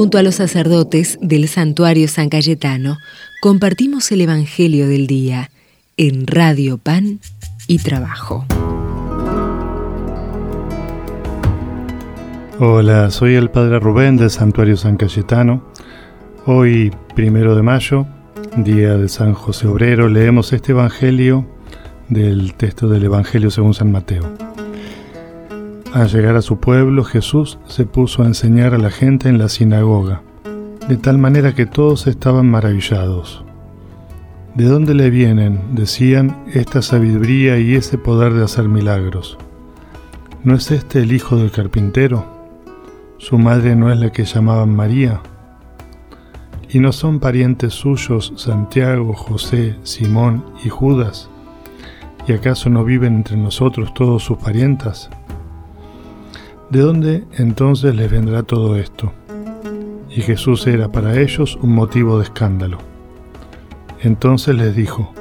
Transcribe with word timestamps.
Junto 0.00 0.16
a 0.16 0.22
los 0.22 0.36
sacerdotes 0.36 1.18
del 1.20 1.46
santuario 1.46 2.08
San 2.08 2.30
Cayetano, 2.30 2.96
compartimos 3.42 4.10
el 4.12 4.22
Evangelio 4.22 4.88
del 4.88 5.06
Día 5.06 5.50
en 5.98 6.26
Radio 6.26 6.78
Pan 6.78 7.20
y 7.66 7.80
Trabajo. 7.80 8.46
Hola, 12.58 13.10
soy 13.10 13.34
el 13.34 13.50
Padre 13.50 13.78
Rubén 13.78 14.16
del 14.16 14.30
Santuario 14.30 14.78
San 14.78 14.96
Cayetano. 14.96 15.70
Hoy, 16.46 16.90
primero 17.14 17.54
de 17.54 17.60
mayo, 17.60 18.06
día 18.56 18.96
de 18.96 19.10
San 19.10 19.34
José 19.34 19.66
Obrero, 19.66 20.08
leemos 20.08 20.54
este 20.54 20.72
Evangelio 20.72 21.46
del 22.08 22.54
texto 22.54 22.88
del 22.88 23.04
Evangelio 23.04 23.50
según 23.50 23.74
San 23.74 23.92
Mateo. 23.92 24.49
Al 25.92 26.08
llegar 26.08 26.36
a 26.36 26.42
su 26.42 26.60
pueblo, 26.60 27.02
Jesús 27.02 27.58
se 27.66 27.84
puso 27.84 28.22
a 28.22 28.26
enseñar 28.26 28.74
a 28.74 28.78
la 28.78 28.90
gente 28.90 29.28
en 29.28 29.38
la 29.38 29.48
sinagoga, 29.48 30.22
de 30.88 30.96
tal 30.96 31.18
manera 31.18 31.52
que 31.52 31.66
todos 31.66 32.06
estaban 32.06 32.48
maravillados. 32.48 33.44
¿De 34.54 34.66
dónde 34.66 34.94
le 34.94 35.10
vienen, 35.10 35.74
decían, 35.74 36.44
esta 36.52 36.80
sabiduría 36.80 37.58
y 37.58 37.74
ese 37.74 37.98
poder 37.98 38.34
de 38.34 38.44
hacer 38.44 38.68
milagros? 38.68 39.36
¿No 40.44 40.54
es 40.54 40.70
este 40.70 41.00
el 41.00 41.12
hijo 41.12 41.36
del 41.36 41.50
carpintero? 41.50 42.24
¿Su 43.18 43.36
madre 43.38 43.74
no 43.74 43.90
es 43.90 43.98
la 43.98 44.12
que 44.12 44.24
llamaban 44.24 44.74
María? 44.74 45.20
¿Y 46.68 46.78
no 46.78 46.92
son 46.92 47.18
parientes 47.18 47.74
suyos 47.74 48.32
Santiago, 48.36 49.12
José, 49.12 49.74
Simón 49.82 50.44
y 50.64 50.68
Judas? 50.68 51.28
¿Y 52.28 52.32
acaso 52.32 52.70
no 52.70 52.84
viven 52.84 53.16
entre 53.16 53.36
nosotros 53.36 53.92
todos 53.92 54.22
sus 54.22 54.38
parientas? 54.38 55.10
¿De 56.70 56.82
dónde 56.82 57.24
entonces 57.32 57.96
les 57.96 58.08
vendrá 58.08 58.44
todo 58.44 58.76
esto? 58.76 59.12
Y 60.08 60.20
Jesús 60.20 60.68
era 60.68 60.92
para 60.92 61.20
ellos 61.20 61.58
un 61.60 61.74
motivo 61.74 62.18
de 62.18 62.24
escándalo. 62.24 62.78
Entonces 64.02 64.54
les 64.54 64.76
dijo, 64.76 65.12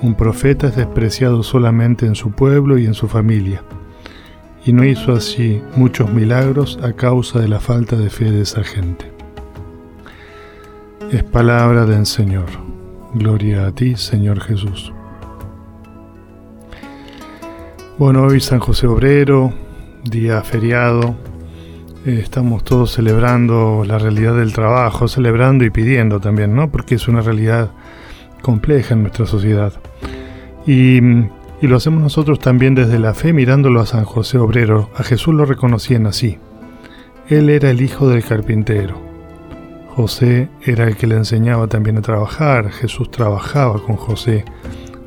un 0.00 0.14
profeta 0.14 0.68
es 0.68 0.76
despreciado 0.76 1.42
solamente 1.42 2.06
en 2.06 2.14
su 2.14 2.30
pueblo 2.30 2.78
y 2.78 2.86
en 2.86 2.94
su 2.94 3.08
familia, 3.08 3.62
y 4.64 4.72
no 4.72 4.84
hizo 4.84 5.12
así 5.12 5.60
muchos 5.76 6.10
milagros 6.10 6.78
a 6.82 6.94
causa 6.94 7.40
de 7.40 7.48
la 7.48 7.60
falta 7.60 7.96
de 7.96 8.08
fe 8.08 8.30
de 8.30 8.40
esa 8.40 8.64
gente. 8.64 9.12
Es 11.12 11.24
palabra 11.24 11.84
del 11.84 12.06
Señor. 12.06 12.46
Gloria 13.12 13.66
a 13.66 13.72
ti, 13.72 13.96
Señor 13.96 14.40
Jesús. 14.40 14.94
Bueno, 17.98 18.22
hoy 18.22 18.40
San 18.40 18.60
José 18.60 18.86
Obrero, 18.86 19.52
día 20.10 20.42
feriado. 20.42 21.14
Eh, 22.06 22.20
estamos 22.22 22.64
todos 22.64 22.92
celebrando 22.92 23.84
la 23.86 23.98
realidad 23.98 24.36
del 24.36 24.52
trabajo, 24.52 25.08
celebrando 25.08 25.64
y 25.64 25.70
pidiendo 25.70 26.20
también, 26.20 26.54
¿no? 26.54 26.70
Porque 26.70 26.94
es 26.94 27.08
una 27.08 27.20
realidad 27.20 27.70
compleja 28.42 28.94
en 28.94 29.02
nuestra 29.02 29.26
sociedad. 29.26 29.72
Y, 30.66 30.98
y 30.98 31.66
lo 31.66 31.76
hacemos 31.76 32.02
nosotros 32.02 32.38
también 32.38 32.74
desde 32.74 32.98
la 32.98 33.14
fe, 33.14 33.32
mirándolo 33.32 33.80
a 33.80 33.86
San 33.86 34.04
José 34.04 34.38
Obrero. 34.38 34.90
A 34.96 35.02
Jesús 35.02 35.34
lo 35.34 35.44
reconocían 35.44 36.06
así. 36.06 36.38
Él 37.28 37.50
era 37.50 37.70
el 37.70 37.82
hijo 37.82 38.08
del 38.08 38.24
carpintero. 38.24 39.08
José 39.94 40.48
era 40.64 40.84
el 40.84 40.96
que 40.96 41.08
le 41.08 41.16
enseñaba 41.16 41.66
también 41.66 41.98
a 41.98 42.02
trabajar. 42.02 42.70
Jesús 42.70 43.10
trabajaba 43.10 43.82
con 43.82 43.96
José. 43.96 44.44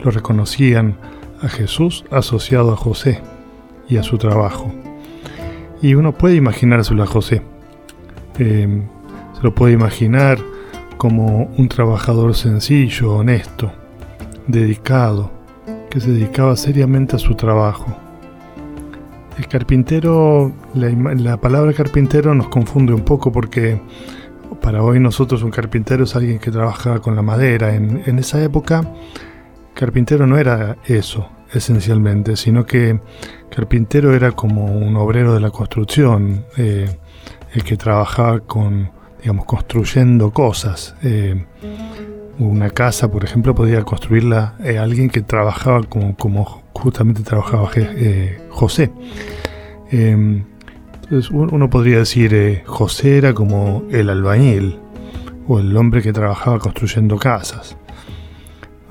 Lo 0.03 0.11
reconocían 0.11 0.97
a 1.41 1.47
Jesús 1.47 2.03
asociado 2.11 2.73
a 2.73 2.75
José 2.75 3.22
y 3.88 3.97
a 3.97 4.03
su 4.03 4.17
trabajo. 4.17 4.81
Y 5.82 5.96
uno 5.96 6.12
puede 6.12 6.36
imaginárselo 6.36 7.04
a 7.04 7.08
José. 7.08 7.42
Eh, 8.38 8.82
se 9.34 9.42
lo 9.42 9.56
puede 9.56 9.74
imaginar 9.74 10.38
como 10.98 11.46
un 11.58 11.68
trabajador 11.68 12.36
sencillo, 12.36 13.16
honesto, 13.16 13.72
dedicado, 14.46 15.31
que 15.90 16.00
se 16.00 16.12
dedicaba 16.12 16.56
seriamente 16.56 17.16
a 17.16 17.20
su 17.20 17.34
trabajo. 17.34 17.97
El 19.38 19.47
carpintero, 19.47 20.52
la, 20.75 21.38
palabra 21.38 21.74
carpintero 21.74 22.36
nos 22.36 22.50
confunde 22.50 22.94
un 22.94 23.02
poco 23.02 23.31
porque 23.31 23.81
para 24.62 24.84
hoy 24.84 25.00
nosotros 25.00 25.41
un 25.41 25.50
carpintero 25.50 26.03
es 26.03 26.16
alguien 26.16 26.38
que 26.38 26.52
trabaja 26.52 27.00
con 27.00 27.16
la 27.16 27.24
madera. 27.24 27.74
En, 27.74 28.03
en 28.06 28.20
esa 28.20 28.44
época, 28.44 28.84
carpintero 29.74 30.28
no 30.28 30.38
era 30.38 30.78
eso, 30.86 31.28
esencialmente, 31.53 32.35
sino 32.35 32.66
que 32.66 33.00
carpintero 33.50 34.16
era 34.16 34.31
como 34.31 34.66
un 34.66 34.95
obrero 34.95 35.34
de 35.34 35.39
la 35.39 35.51
construcción, 35.51 36.45
eh, 36.57 36.89
el 37.53 37.63
que 37.63 37.78
trabajaba 37.78 38.39
con, 38.39 38.91
digamos, 39.19 39.45
construyendo 39.45 40.31
cosas. 40.31 40.95
Eh, 41.03 41.45
una 42.40 42.69
casa, 42.69 43.11
por 43.11 43.23
ejemplo, 43.23 43.53
podía 43.53 43.84
construirla 43.84 44.56
eh, 44.63 44.78
alguien 44.78 45.09
que 45.09 45.22
trabajaba 45.22 45.84
como, 45.84 46.16
como 46.16 46.63
justamente 46.73 47.22
trabajaba 47.22 47.69
José. 48.50 48.91
entonces 49.91 51.29
uno 51.29 51.69
podría 51.69 52.00
decir, 52.00 52.63
José 52.66 53.17
era 53.17 53.34
como 53.34 53.84
el 53.91 54.09
albañil 54.09 54.79
o 55.47 55.59
el 55.59 55.75
hombre 55.75 56.01
que 56.01 56.13
trabajaba 56.13 56.57
construyendo 56.59 57.17
casas. 57.17 57.78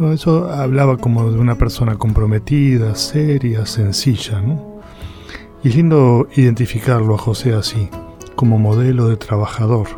Eso 0.00 0.50
hablaba 0.50 0.96
como 0.96 1.30
de 1.30 1.38
una 1.38 1.56
persona 1.56 1.96
comprometida, 1.96 2.94
seria, 2.94 3.66
sencilla, 3.66 4.40
¿no? 4.40 4.80
Y 5.62 5.68
es 5.68 5.76
lindo 5.76 6.26
identificarlo 6.36 7.14
a 7.14 7.18
José 7.18 7.52
así, 7.52 7.90
como 8.34 8.58
modelo 8.58 9.08
de 9.08 9.18
trabajador, 9.18 9.88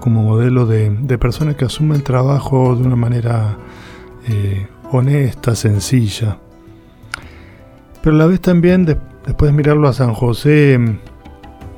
como 0.00 0.24
modelo 0.24 0.66
de, 0.66 1.18
persona 1.18 1.54
que 1.54 1.64
asume 1.64 1.94
el 1.94 2.02
trabajo 2.02 2.74
de 2.74 2.82
una 2.82 2.96
manera 2.96 3.56
eh, 4.28 4.66
honesta, 4.90 5.54
sencilla. 5.54 6.38
Pero 8.02 8.16
a 8.16 8.18
la 8.18 8.26
vez 8.26 8.40
también, 8.40 8.84
después 8.84 9.52
de 9.52 9.56
mirarlo 9.56 9.86
a 9.86 9.92
San 9.92 10.14
José, 10.14 10.80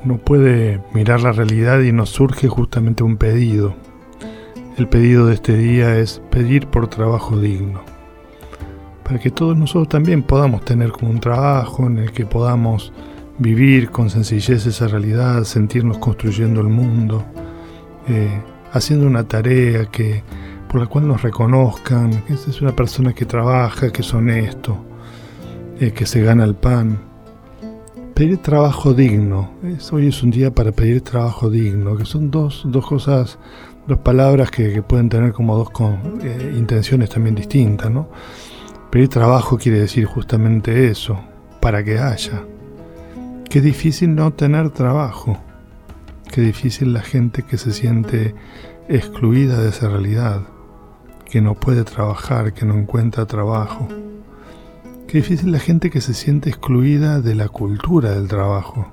no 0.03 0.17
puede 0.17 0.83
mirar 0.95 1.21
la 1.21 1.33
realidad 1.33 1.83
y 1.83 1.93
nos 1.93 2.09
surge 2.09 2.49
justamente 2.49 3.03
un 3.03 3.19
pedido 3.19 3.75
el 4.79 4.89
pedido 4.89 5.27
de 5.27 5.35
este 5.35 5.57
día 5.57 5.99
es 5.99 6.23
pedir 6.31 6.69
por 6.69 6.87
trabajo 6.87 7.37
digno, 7.37 7.81
para 9.03 9.19
que 9.19 9.31
todos 9.31 9.57
nosotros 9.57 9.89
también 9.89 10.23
podamos 10.23 10.65
tener 10.65 10.93
como 10.93 11.11
un 11.11 11.19
trabajo 11.19 11.87
en 11.89 11.99
el 11.99 12.13
que 12.13 12.25
podamos 12.25 12.93
vivir 13.39 13.91
con 13.91 14.09
sencillez 14.09 14.67
esa 14.67 14.87
realidad, 14.87 15.43
sentirnos 15.43 15.99
construyendo 15.99 16.61
el 16.61 16.69
mundo, 16.69 17.25
eh, 18.09 18.41
haciendo 18.73 19.07
una 19.07 19.25
tarea 19.25 19.87
que 19.87 20.23
por 20.69 20.81
la 20.81 20.87
cual 20.87 21.09
nos 21.09 21.23
reconozcan 21.23 22.23
que 22.23 22.35
es 22.35 22.61
una 22.61 22.77
persona 22.77 23.13
que 23.13 23.25
trabaja, 23.25 23.91
que 23.91 24.03
es 24.03 24.15
honesto, 24.15 24.79
eh, 25.81 25.91
que 25.91 26.07
se 26.07 26.23
gana 26.23 26.45
el 26.45 26.55
pan. 26.55 27.01
Pedir 28.15 28.39
trabajo 28.39 28.95
digno. 28.95 29.51
hoy 29.93 30.09
es 30.09 30.23
un 30.23 30.31
día 30.31 30.53
para 30.53 30.71
pedir 30.71 31.01
trabajo 31.01 31.51
digno, 31.51 31.97
que 31.97 32.05
son 32.05 32.31
dos, 32.31 32.63
dos 32.67 32.87
cosas 32.87 33.39
dos 33.89 33.99
palabras 34.01 34.51
que, 34.51 34.83
pueden 34.83 35.09
tener 35.09 35.33
como 35.33 35.57
dos 35.57 35.71
eh, 36.23 36.55
intenciones 36.57 37.09
también 37.09 37.35
distintas, 37.35 37.91
¿no? 37.91 38.11
Pedir 38.91 39.09
trabajo 39.09 39.57
quiere 39.57 39.81
decir 39.81 40.05
justamente 40.05 40.89
eso, 40.89 41.19
para 41.61 41.83
que 41.83 41.99
haya. 41.99 42.45
Qué 43.49 43.63
difícil 43.63 44.15
no 44.15 44.33
tener 44.35 44.71
trabajo. 44.71 45.39
Qué 46.31 46.43
difícil 46.43 46.93
la 46.93 47.01
gente 47.01 47.43
que 47.45 47.57
se 47.57 47.73
siente 47.73 48.35
excluida 48.89 49.59
de 49.59 49.71
esa 49.71 49.89
realidad, 49.89 50.43
que 51.25 51.41
no 51.41 51.55
puede 51.55 51.85
trabajar, 51.85 52.53
que 52.53 52.67
no 52.67 52.75
encuentra 52.75 53.25
trabajo. 53.25 53.89
Qué 55.07 55.19
difícil 55.19 55.51
la 55.51 55.61
gente 55.61 55.89
que 55.89 56.03
se 56.03 56.13
siente 56.13 56.51
excluida 56.51 57.23
de 57.23 57.35
la 57.35 57.49
cultura 57.49 58.11
del 58.11 58.29
trabajo 58.29 58.93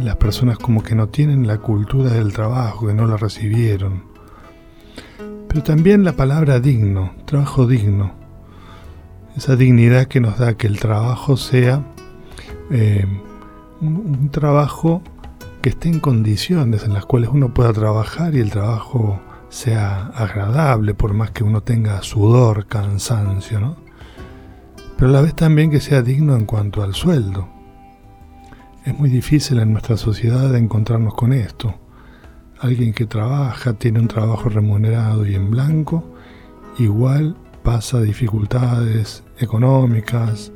las 0.00 0.16
personas 0.16 0.58
como 0.58 0.82
que 0.82 0.94
no 0.94 1.08
tienen 1.08 1.46
la 1.46 1.58
cultura 1.58 2.10
del 2.10 2.32
trabajo, 2.32 2.88
que 2.88 2.94
no 2.94 3.06
la 3.06 3.16
recibieron. 3.16 4.04
Pero 5.48 5.62
también 5.62 6.04
la 6.04 6.14
palabra 6.14 6.58
digno, 6.58 7.12
trabajo 7.26 7.66
digno. 7.66 8.12
Esa 9.36 9.56
dignidad 9.56 10.06
que 10.06 10.20
nos 10.20 10.38
da 10.38 10.54
que 10.54 10.66
el 10.66 10.78
trabajo 10.80 11.36
sea 11.36 11.84
eh, 12.70 13.06
un, 13.80 14.30
trabajo 14.30 15.02
que 15.62 15.70
esté 15.70 15.88
en 15.88 16.00
condiciones 16.00 16.84
en 16.84 16.92
las 16.92 17.06
cuales 17.06 17.30
uno 17.32 17.54
pueda 17.54 17.72
trabajar 17.72 18.34
y 18.34 18.40
el 18.40 18.50
trabajo 18.50 19.20
sea 19.48 20.06
agradable, 20.08 20.94
por 20.94 21.14
más 21.14 21.30
que 21.30 21.44
uno 21.44 21.62
tenga 21.62 22.02
sudor, 22.02 22.66
cansancio, 22.66 23.60
¿no? 23.60 23.76
Pero 24.96 25.10
a 25.10 25.12
la 25.12 25.20
vez 25.20 25.34
también 25.34 25.70
que 25.70 25.80
sea 25.80 26.02
digno 26.02 26.36
en 26.36 26.44
cuanto 26.44 26.82
al 26.82 26.94
sueldo. 26.94 27.53
Es 28.84 28.98
muy 28.98 29.08
difícil 29.08 29.58
en 29.60 29.72
nuestra 29.72 29.96
sociedad 29.96 30.54
encontrarnos 30.54 31.14
con 31.14 31.32
esto. 31.32 31.74
Alguien 32.60 32.92
que 32.92 33.06
trabaja, 33.06 33.72
tiene 33.72 33.98
un 33.98 34.08
trabajo 34.08 34.50
remunerado 34.50 35.26
y 35.26 35.34
en 35.34 35.50
blanco, 35.50 36.04
igual 36.78 37.34
pasa 37.62 38.02
dificultades 38.02 39.24
económicas 39.38 40.52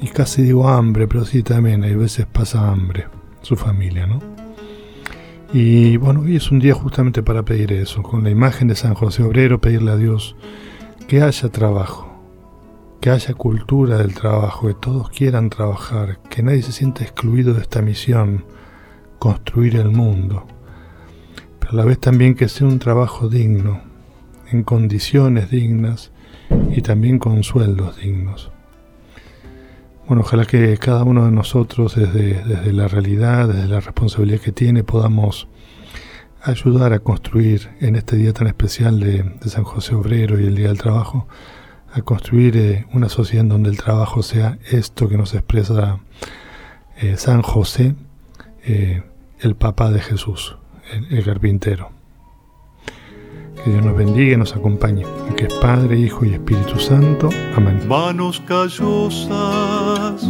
y 0.00 0.08
casi 0.08 0.42
digo 0.42 0.68
hambre, 0.68 1.06
pero 1.06 1.24
sí 1.24 1.44
también 1.44 1.84
hay 1.84 1.94
veces 1.94 2.26
pasa 2.26 2.68
hambre, 2.68 3.06
su 3.42 3.54
familia, 3.54 4.08
¿no? 4.08 4.18
Y 5.52 5.98
bueno, 5.98 6.22
hoy 6.22 6.34
es 6.34 6.50
un 6.50 6.58
día 6.58 6.74
justamente 6.74 7.22
para 7.22 7.44
pedir 7.44 7.72
eso, 7.72 8.02
con 8.02 8.24
la 8.24 8.30
imagen 8.30 8.66
de 8.66 8.74
San 8.74 8.94
José 8.94 9.22
Obrero, 9.22 9.60
pedirle 9.60 9.92
a 9.92 9.96
Dios 9.96 10.34
que 11.06 11.22
haya 11.22 11.48
trabajo, 11.48 12.09
que 13.00 13.10
haya 13.10 13.34
cultura 13.34 13.98
del 13.98 14.14
trabajo, 14.14 14.68
que 14.68 14.74
todos 14.74 15.10
quieran 15.10 15.50
trabajar, 15.50 16.18
que 16.28 16.42
nadie 16.42 16.62
se 16.62 16.72
sienta 16.72 17.02
excluido 17.02 17.54
de 17.54 17.62
esta 17.62 17.82
misión, 17.82 18.44
construir 19.18 19.76
el 19.76 19.90
mundo, 19.90 20.46
pero 21.58 21.72
a 21.72 21.76
la 21.76 21.84
vez 21.84 21.98
también 21.98 22.34
que 22.34 22.48
sea 22.48 22.66
un 22.66 22.78
trabajo 22.78 23.28
digno, 23.28 23.80
en 24.50 24.62
condiciones 24.64 25.50
dignas 25.50 26.10
y 26.70 26.82
también 26.82 27.18
con 27.18 27.42
sueldos 27.42 27.96
dignos. 27.98 28.50
Bueno, 30.06 30.22
ojalá 30.22 30.44
que 30.44 30.76
cada 30.76 31.04
uno 31.04 31.24
de 31.24 31.30
nosotros 31.30 31.94
desde, 31.94 32.42
desde 32.42 32.72
la 32.72 32.88
realidad, 32.88 33.46
desde 33.46 33.68
la 33.68 33.80
responsabilidad 33.80 34.40
que 34.40 34.50
tiene, 34.50 34.82
podamos 34.82 35.46
ayudar 36.42 36.92
a 36.92 37.00
construir 37.00 37.68
en 37.80 37.96
este 37.96 38.16
día 38.16 38.32
tan 38.32 38.46
especial 38.46 38.98
de, 38.98 39.24
San 39.46 39.64
José 39.64 39.94
Obrero 39.94 40.40
y 40.40 40.46
el 40.46 40.56
Día 40.56 40.68
del 40.68 40.78
Trabajo, 40.78 41.28
a 41.92 42.02
construir 42.02 42.56
eh, 42.56 42.86
una 42.92 43.08
sociedad 43.08 43.42
en 43.42 43.48
donde 43.48 43.70
el 43.70 43.76
trabajo 43.76 44.22
sea 44.22 44.58
esto 44.70 45.08
que 45.08 45.16
nos 45.16 45.34
expresa 45.34 46.00
eh, 46.96 47.16
San 47.16 47.42
José, 47.42 47.94
eh, 48.64 49.02
el 49.40 49.56
papá 49.56 49.90
de 49.90 50.00
Jesús, 50.00 50.56
el 51.10 51.24
carpintero. 51.24 51.90
Que 53.64 53.70
Dios 53.70 53.84
nos 53.84 53.96
bendiga 53.96 54.34
y 54.34 54.36
nos 54.36 54.54
acompañe, 54.54 55.04
que 55.36 55.46
es 55.46 55.54
Padre, 55.54 55.98
Hijo 55.98 56.24
y 56.24 56.32
Espíritu 56.34 56.78
Santo. 56.78 57.28
Amén. 57.56 57.86
Manos 57.88 58.40
callosas, 58.46 60.24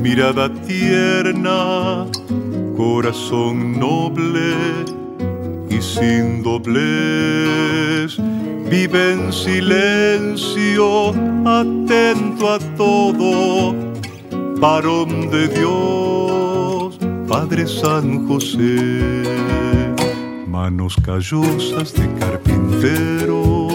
mirada 0.00 0.52
tierna, 0.62 2.06
corazón 2.76 3.78
noble 3.78 4.54
y 5.68 5.82
sin 5.82 6.42
doblez. 6.42 8.18
Vive 8.72 9.12
en 9.12 9.30
silencio, 9.30 11.10
atento 11.44 12.48
a 12.48 12.58
todo, 12.74 13.74
varón 14.58 15.28
de 15.30 15.48
Dios, 15.48 16.98
Padre 17.28 17.68
San 17.68 18.26
José. 18.26 19.24
Manos 20.48 20.96
callosas 21.04 21.92
de 21.92 22.08
carpintero, 22.14 23.68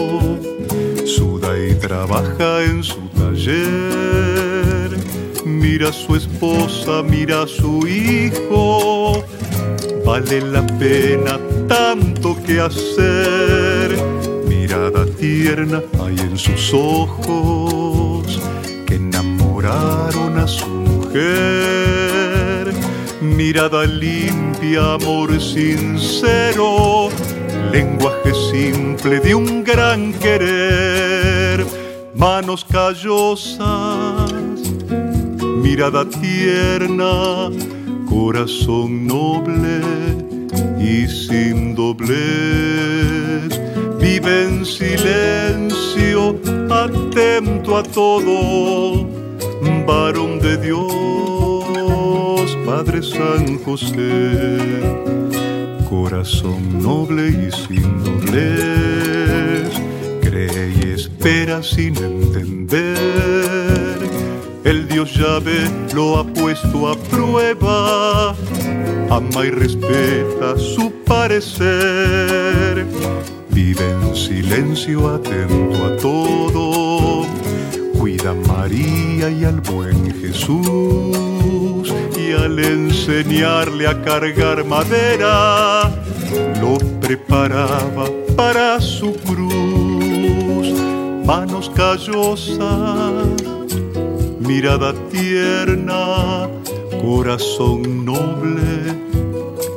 suda 1.06 1.56
y 1.56 1.74
trabaja 1.76 2.64
en 2.64 2.82
su 2.82 3.08
taller, 3.10 4.98
mira 5.44 5.90
a 5.90 5.92
su 5.92 6.16
esposa, 6.16 7.04
mira 7.04 7.42
a 7.42 7.46
su 7.46 7.86
hijo, 7.86 9.22
vale 10.04 10.40
la 10.40 10.66
pena 10.66 11.38
tanto 11.68 12.36
que 12.44 12.60
hacer, 12.60 13.77
mirada 14.78 15.06
tierna 15.18 15.82
hay 16.00 16.16
en 16.20 16.38
sus 16.38 16.72
ojos 16.72 18.40
que 18.86 18.94
enamoraron 18.94 20.38
a 20.38 20.46
su 20.46 20.68
mujer. 20.68 22.72
Mirada 23.20 23.84
limpia, 23.84 24.94
amor 24.94 25.40
sincero, 25.40 27.08
lenguaje 27.72 28.32
simple 28.52 29.18
de 29.18 29.34
un 29.34 29.64
gran 29.64 30.12
querer, 30.12 31.66
manos 32.14 32.64
callosas, 32.64 34.32
mirada 35.60 36.08
tierna, 36.08 37.50
corazón 38.08 39.08
noble 39.08 39.80
y 40.80 41.08
sin 41.08 41.74
doblez, 41.74 42.67
vive 44.20 44.44
en 44.44 44.64
silencio, 44.64 46.36
atento 46.70 47.76
a 47.76 47.82
todo, 47.82 49.06
varón 49.86 50.38
de 50.40 50.56
Dios 50.56 50.88
Padre 52.66 53.02
San 53.02 53.58
José, 53.64 54.58
corazón 55.88 56.82
noble 56.82 57.28
y 57.28 57.50
sin 57.50 58.04
doblez, 58.04 59.72
cree 60.20 60.74
y 60.80 60.92
espera 60.94 61.62
sin 61.62 61.96
entender. 61.96 62.96
El 64.64 64.88
Dios 64.88 65.16
llave 65.16 65.70
lo 65.94 66.18
ha 66.18 66.24
puesto 66.24 66.88
a 66.88 66.96
prueba, 66.96 68.34
ama 69.10 69.46
y 69.46 69.50
respeta 69.50 70.58
su 70.58 70.92
parecer. 71.04 72.86
Vive 73.60 73.90
en 73.90 74.14
silencio 74.14 75.08
atento 75.08 75.84
a 75.84 75.96
todo, 75.96 77.26
cuida 77.98 78.30
a 78.30 78.34
María 78.34 79.30
y 79.30 79.44
al 79.44 79.60
buen 79.60 80.14
Jesús 80.20 81.68
al 82.32 82.58
enseñarle 82.58 83.86
a 83.86 84.00
cargar 84.02 84.64
madera, 84.64 85.90
lo 86.60 86.78
preparaba 87.00 88.06
para 88.36 88.80
su 88.80 89.12
cruz. 89.14 90.72
Manos 91.24 91.70
callosas, 91.74 93.26
mirada 94.38 94.92
tierna, 95.10 96.48
corazón 97.02 98.04
noble 98.04 98.94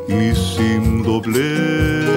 y 0.08 0.36
sin 0.36 1.04
doblez. 1.04 2.11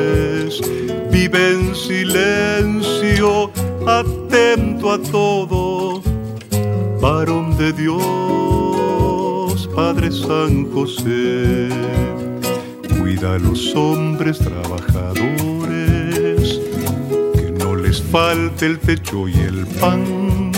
Vive 1.10 1.52
en 1.52 1.74
silencio, 1.74 3.50
atento 3.86 4.92
a 4.92 4.98
todo, 4.98 6.02
varón 7.00 7.56
de 7.56 7.72
Dios 7.72 8.34
Padre 9.74 10.12
San 10.12 10.70
José, 10.70 11.68
cuida 12.96 13.34
a 13.34 13.38
los 13.38 13.74
hombres 13.74 14.38
trabajadores, 14.38 16.60
que 17.34 17.50
no 17.58 17.74
les 17.74 18.00
falte 18.00 18.66
el 18.66 18.78
techo 18.78 19.26
y 19.26 19.34
el 19.34 19.66
pan, 19.80 20.52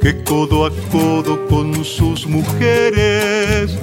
que 0.00 0.22
codo 0.22 0.66
a 0.66 0.70
codo 0.92 1.44
con 1.48 1.84
sus 1.84 2.28
mujeres 2.28 3.76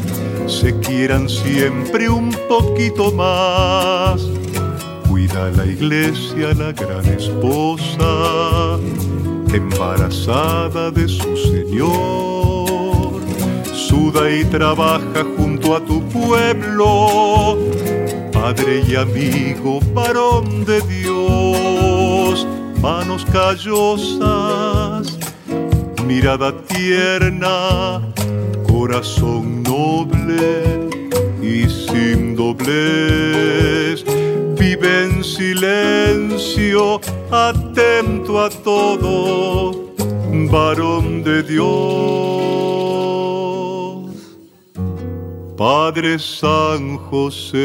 se 0.48 0.80
quieran 0.80 1.28
siempre 1.28 2.10
un 2.10 2.32
poquito 2.48 3.12
más. 3.12 4.22
Cuida 5.26 5.48
a 5.48 5.50
la 5.50 5.66
iglesia, 5.66 6.54
la 6.54 6.72
gran 6.72 7.04
esposa, 7.08 8.78
embarazada 9.52 10.92
de 10.92 11.08
su 11.08 11.36
Señor 11.36 13.24
suda 13.74 14.30
y 14.30 14.46
trabaja 14.46 15.26
junto 15.36 15.76
a 15.76 15.80
tu 15.84 16.00
pueblo, 16.10 17.58
Padre 18.32 18.84
y 18.88 18.96
amigo, 18.96 19.80
varón 19.96 20.64
de 20.64 20.80
Dios, 20.82 22.46
manos 22.80 23.26
callosas, 23.26 25.18
mirada 26.06 26.54
tierna, 26.68 28.00
corazón 28.68 29.64
noble 29.64 30.88
y 31.42 31.68
sin 31.68 32.36
doblez. 32.36 34.06
Vive 34.68 34.94
en 35.06 35.24
silencio, 35.24 37.00
atento 37.30 38.42
a 38.44 38.50
todo, 38.50 39.94
varón 40.50 41.22
de 41.24 41.44
Dios. 41.44 41.66
Padre 45.56 46.18
San 46.18 46.98
José. 46.98 47.62